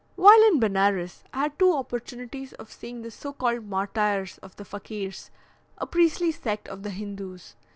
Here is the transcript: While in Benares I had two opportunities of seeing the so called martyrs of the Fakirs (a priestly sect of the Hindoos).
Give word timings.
While 0.15 0.41
in 0.47 0.59
Benares 0.59 1.23
I 1.31 1.41
had 1.41 1.59
two 1.59 1.73
opportunities 1.75 2.53
of 2.53 2.71
seeing 2.71 3.03
the 3.03 3.11
so 3.11 3.33
called 3.33 3.65
martyrs 3.65 4.39
of 4.39 4.55
the 4.55 4.65
Fakirs 4.65 5.29
(a 5.77 5.85
priestly 5.85 6.31
sect 6.31 6.67
of 6.67 6.81
the 6.81 6.89
Hindoos). 6.89 7.53